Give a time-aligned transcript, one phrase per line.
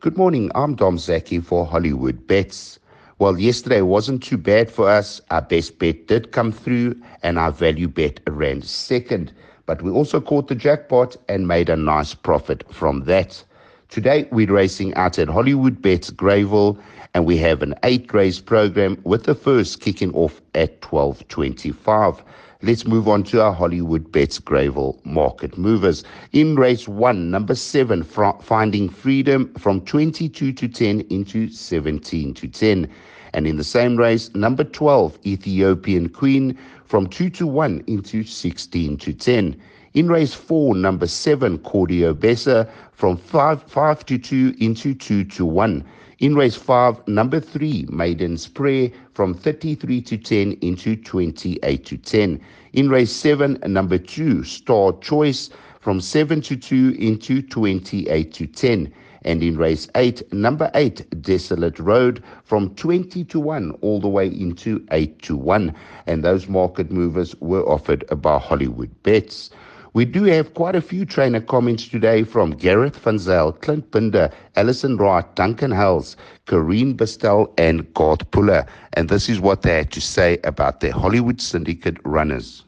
[0.00, 0.50] Good morning.
[0.54, 2.78] I'm Dom Zaki for Hollywood Bets.
[3.18, 5.20] Well, yesterday wasn't too bad for us.
[5.30, 9.30] Our best bet did come through, and our value bet ran second.
[9.66, 13.44] But we also caught the jackpot and made a nice profit from that.
[13.90, 16.78] Today, we're racing out at Hollywood Bets Greyville,
[17.12, 22.22] and we have an eight race program with the first kicking off at 12.25.
[22.62, 26.04] Let's move on to our Hollywood Bets Greyville market movers.
[26.32, 32.86] In race one, number seven, Finding Freedom from 22 to 10 into 17 to 10.
[33.32, 38.98] And in the same race, number 12, Ethiopian Queen from 2 to 1 into 16
[38.98, 39.58] to 10.
[39.94, 45.46] In race 4, number 7, Cordio Bessa from 5, 5 to 2 into 2 to
[45.46, 45.82] 1.
[46.20, 52.38] In race 5, number 3, Maiden's Prayer from 33 to 10 into 28 to 10.
[52.74, 55.48] In race 7, number 2, Star Choice
[55.80, 58.92] from 7 to 2 into 28 to 10.
[59.22, 64.26] And in race 8, number 8, Desolate Road from 20 to 1 all the way
[64.26, 65.74] into 8 to 1.
[66.06, 69.48] And those market movers were offered by Hollywood Bets.
[69.92, 74.30] We do have quite a few trainer comments today from Gareth Van Zyl, Clint Binder,
[74.54, 78.66] Alison Wright, Duncan Howells, Karine Bastel, and Garth Puller.
[78.92, 82.62] And this is what they had to say about their Hollywood Syndicate runners.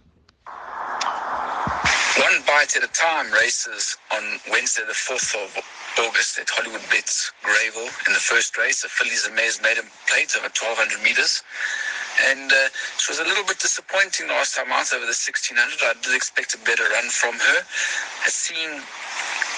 [2.18, 5.62] One bite at a time races on Wednesday, the 4th of
[6.00, 7.90] August at Hollywood Bets Greyville.
[8.08, 11.44] In the first race, the fillies and mares made a plate over 1200 meters.
[12.28, 12.68] And uh,
[12.98, 15.56] she was a little bit disappointing last time out over the 1600.
[15.80, 17.58] I did expect a better run from her.
[18.26, 18.84] It seemed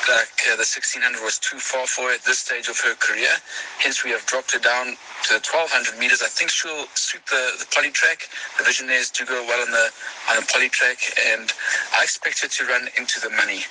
[0.08, 3.32] like uh, the 1600 was too far for her at this stage of her career.
[3.80, 6.20] Hence, we have dropped her down to the 1200 meters.
[6.22, 8.28] I think she'll suit the, the poly track.
[8.58, 9.88] The Visionaires do go well on the
[10.30, 10.98] on the poly track,
[11.32, 11.52] and
[11.96, 13.64] I expect her to run into the money.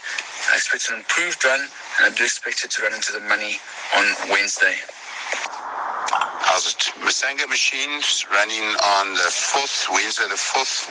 [0.50, 3.62] I expect an improved run, and I do expect her to run into the money
[3.96, 4.76] on Wednesday.
[6.54, 6.94] How's it?
[7.02, 10.86] Masanga Machines running on the 4th, Wednesday the 4th,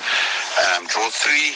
[0.74, 1.54] um, draw 3,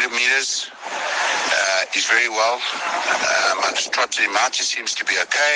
[0.00, 0.72] 1200 meters.
[0.80, 2.56] Uh, he's very well.
[2.56, 4.56] Um, I just trotted him out.
[4.56, 5.54] He seems to be okay.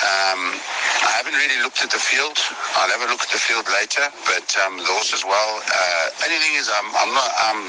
[0.00, 0.56] Um,
[1.04, 2.40] I haven't really looked at the field.
[2.80, 4.08] I'll have a look at the field later.
[4.24, 5.60] But um, the horse as well.
[5.68, 7.28] Uh, only thing is, I'm, I'm not.
[7.44, 7.60] I'm,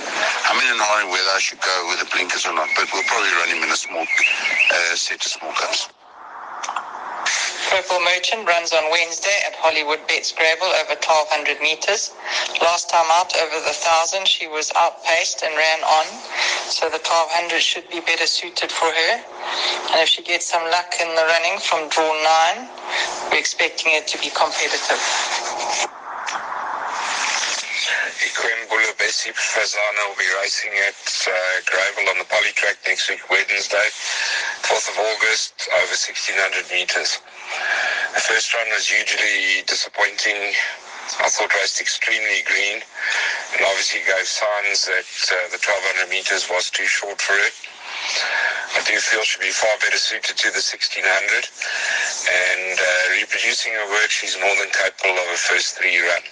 [0.48, 2.72] I'm in an hurry whether I should go with the blinkers or not.
[2.80, 5.92] But we'll probably run him in a small uh, set of small cups.
[7.74, 12.14] Purple Merchant runs on Wednesday at Hollywood Bets Greyville over 1,200 meters.
[12.62, 16.06] Last time out, over the 1,000, she was outpaced and ran on.
[16.70, 19.14] So the 1,200 should be better suited for her.
[19.90, 22.14] And if she gets some luck in the running from draw
[22.62, 22.70] 9,
[23.34, 25.02] we're expecting it to be competitive.
[28.22, 31.34] Ikwembula Bessie Fazana will be racing at uh,
[31.66, 33.90] Greyville on the poly track next week, Wednesday,
[34.64, 37.20] 4th of August, over 1600 meters.
[38.16, 40.56] The first run was hugely disappointing.
[41.20, 46.72] I thought raced extremely green and obviously gave signs that uh, the 1200 meters was
[46.72, 47.52] too short for it.
[48.74, 52.88] I do feel she'll be far better suited to the 1600 and uh,
[53.20, 56.24] reproducing her work, she's more than capable of a first three run.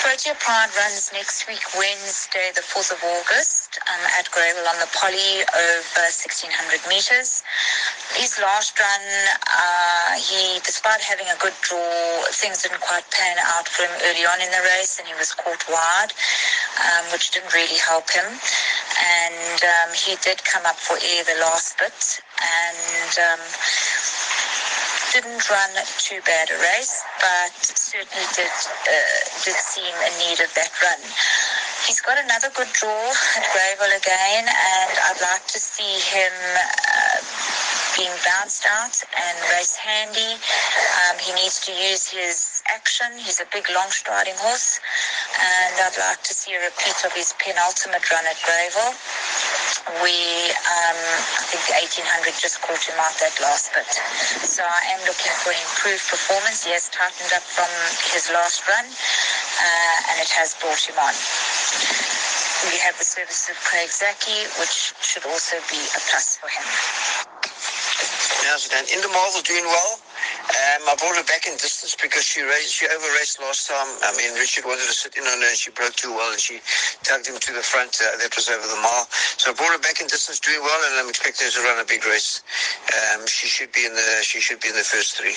[0.00, 4.90] Protea Pride runs next week, Wednesday, the 4th of August, um, at Greyville on the
[4.90, 6.50] Poly over 1600
[6.90, 7.42] metres.
[8.18, 9.04] His last run,
[9.46, 14.26] uh, he, despite having a good draw, things didn't quite pan out for him early
[14.26, 16.12] on in the race, and he was caught wide,
[16.82, 18.26] um, which didn't really help him.
[18.26, 21.94] And um, he did come up for air the last bit,
[22.42, 23.42] and um,
[25.14, 30.50] didn't run too bad a race, but certainly did uh, did seem in need of
[30.54, 31.02] that run.
[31.86, 37.18] He's got another good draw at Greyville again, and I'd like to see him uh,
[37.96, 40.36] being bounced out and race handy.
[40.36, 43.16] Um, he needs to use his action.
[43.16, 44.80] He's a big, long striding horse,
[45.40, 48.94] and I'd like to see a repeat of his penultimate run at Greyville
[50.02, 50.14] we,
[50.70, 50.98] um,
[51.40, 53.88] I think the 1800 just caught him out that last bit.
[54.46, 56.64] So I am looking for improved performance.
[56.64, 57.68] He has tightened up from
[58.12, 61.14] his last run, uh, and it has brought him on.
[62.70, 66.66] We have the service of Craig Zackey, which should also be a plus for him.
[68.44, 70.00] Yes, then in the model doing well.
[70.50, 73.86] Um, I brought her back in distance because she raced, she over raced last time.
[74.02, 76.40] I mean, Richard wanted to sit in on her and she broke too well and
[76.40, 76.60] she
[77.04, 77.96] tugged him to the front.
[78.02, 79.06] Uh, that was over the mile.
[79.38, 81.78] So I brought her back in distance, doing well, and I'm expecting her to run
[81.78, 82.42] a big race.
[83.14, 85.36] Um, she should be in the she should be in the first three.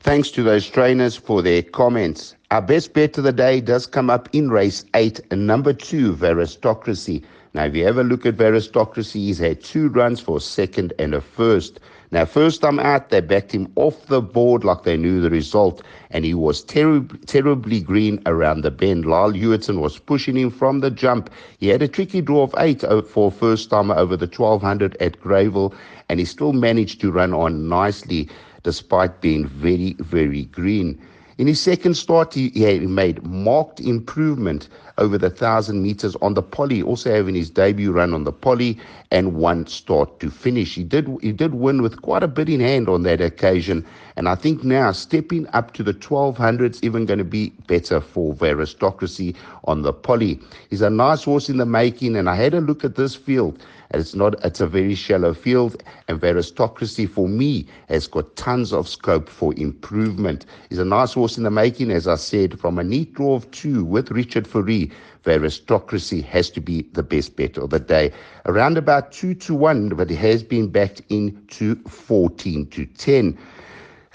[0.00, 2.36] Thanks to those trainers for their comments.
[2.54, 6.14] Our best bet of the day does come up in race eight, and number two,
[6.14, 7.24] Veristocracy.
[7.52, 11.14] Now, if you ever look at Veristocracy, he's had two runs for a second and
[11.14, 11.80] a first.
[12.12, 15.82] Now, first time out, they backed him off the board like they knew the result,
[16.12, 19.04] and he was terrib- terribly green around the bend.
[19.04, 21.30] Lyle Hewitson was pushing him from the jump.
[21.58, 25.20] He had a tricky draw of eight oh, for first timer over the 1200 at
[25.20, 25.74] Greyville,
[26.08, 28.28] and he still managed to run on nicely
[28.62, 31.00] despite being very, very green.
[31.36, 36.42] In his second start, he, he made marked improvement over the 1,000 meters on the
[36.42, 38.78] poly, also having his debut run on the poly
[39.10, 40.76] and one start to finish.
[40.76, 43.84] He did, he did win with quite a bit in hand on that occasion.
[44.14, 48.32] And I think now stepping up to the 1200s even going to be better for
[48.34, 49.34] Veristocracy
[49.64, 50.38] on the poly.
[50.70, 53.60] He's a nice horse in the making, and I had a look at this field.
[53.94, 54.34] It's not.
[54.44, 59.54] It's a very shallow field, and Veristocracy for me has got tons of scope for
[59.54, 60.46] improvement.
[60.68, 63.50] He's a nice horse in the making, as I said, from a neat draw of
[63.52, 64.90] two with Richard Fourie.
[65.24, 68.12] Veristocracy has to be the best bet of the day.
[68.46, 73.38] Around about two to one, but it has been backed into fourteen to ten.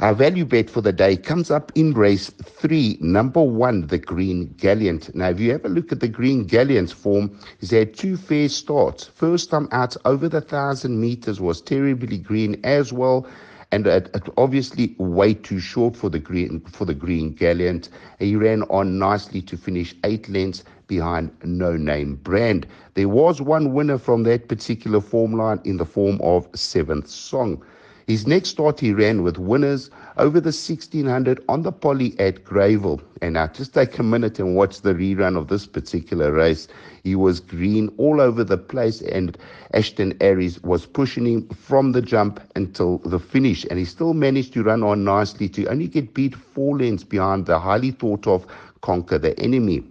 [0.01, 4.53] Our value bet for the day comes up in race three, number one, the Green
[4.55, 5.13] Gallant.
[5.13, 8.47] Now, if you have a look at the Green Gallant's form, he's had two fair
[8.47, 9.03] starts.
[9.03, 13.27] First time out over the thousand meters was terribly green as well.
[13.73, 17.89] And it, it obviously way too short for the green for the Green Gallant.
[18.19, 22.67] He ran on nicely to finish eight lengths behind No Name Brand.
[22.93, 27.61] There was one winner from that particular form line in the form of Seventh Song.
[28.09, 32.99] His next start he ran with winners over the 1600 on the poly at Greyville.
[33.21, 36.67] And now just take a minute and watch the rerun of this particular race.
[37.03, 39.37] He was green all over the place, and
[39.75, 43.63] Ashton Arries was pushing him from the jump until the finish.
[43.69, 47.45] And he still managed to run on nicely to only get beat four lengths behind
[47.45, 48.47] the highly thought of
[48.81, 49.83] Conquer the Enemy.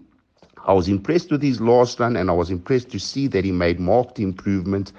[0.67, 3.53] I was impressed with his last run, and I was impressed to see that he
[3.53, 4.93] made marked improvement.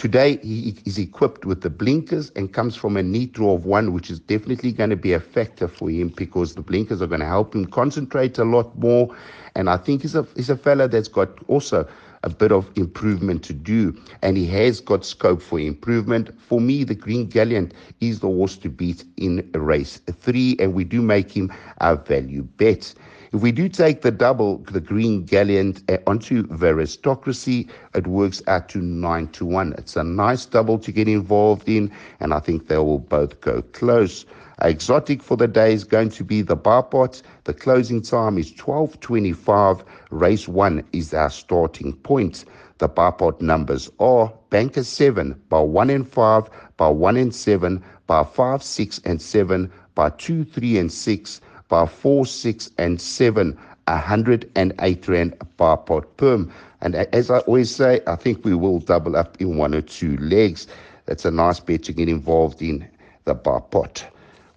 [0.00, 3.92] Today, he is equipped with the blinkers and comes from a neat draw of one,
[3.92, 7.20] which is definitely going to be a factor for him because the blinkers are going
[7.20, 9.14] to help him concentrate a lot more.
[9.56, 11.86] And I think he's a, he's a fella that's got also
[12.22, 16.30] a bit of improvement to do, and he has got scope for improvement.
[16.40, 20.84] For me, the Green Gallant is the horse to beat in race three, and we
[20.84, 22.94] do make him our value bet.
[23.32, 28.68] If we do take the double, the Green Gallant uh, onto Veristocracy, it works out
[28.70, 29.74] to 9 to 1.
[29.78, 33.62] It's a nice double to get involved in, and I think they will both go
[33.62, 34.26] close.
[34.62, 37.22] Exotic for the day is going to be the Barpot.
[37.44, 39.82] The closing time is 12.25.
[40.10, 42.44] Race 1 is our starting point.
[42.78, 48.22] The Barpot numbers are Banker 7, by 1 and 5, by 1 and 7, by
[48.22, 55.08] 5, 6 and 7, by 2, 3 and 6, by 4, 6, and 7, 108
[55.08, 56.52] Rand per pot perm.
[56.82, 60.16] And as I always say, I think we will double up in one or two
[60.18, 60.66] legs.
[61.06, 62.88] That's a nice bet to get involved in
[63.24, 64.06] the bar pot.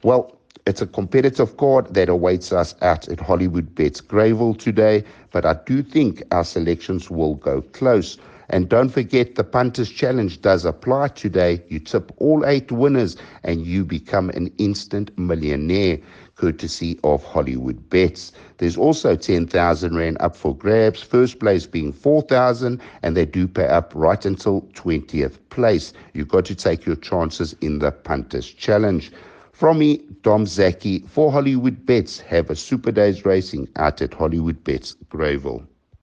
[0.03, 5.45] Well, it's a competitive card that awaits us out at Hollywood Bets Greyville today, but
[5.45, 8.17] I do think our selections will go close.
[8.49, 11.63] And don't forget, the Punters Challenge does apply today.
[11.69, 15.99] You tip all eight winners and you become an instant millionaire
[16.35, 18.33] courtesy of Hollywood Bets.
[18.57, 23.67] There's also 10,000 Rand up for grabs, first place being 4,000, and they do pay
[23.67, 25.93] up right until 20th place.
[26.13, 29.09] You've got to take your chances in the Punters Challenge.
[29.53, 34.63] From me, Dom Zaki, for Hollywood Bets, have a super days racing out at Hollywood
[34.63, 35.65] Bets, Greyville.